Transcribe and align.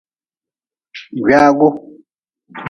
Gwaagu. 1.21 1.67